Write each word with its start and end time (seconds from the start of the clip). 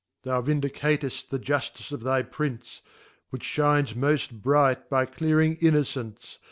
Thou 0.23 0.31
t«7l 0.31 0.45
Thou 0.45 0.51
vindicate 0.51 1.29
the 1.29 1.37
Jufticeof 1.37 2.01
thy 2.01 2.23
Prince, 2.23 2.81
Which 3.29 3.45
fliines 3.45 3.95
mod 3.95 4.41
bright 4.41 4.89
by 4.89 5.05
clearing 5.05 5.57
Innocence. 5.57 6.39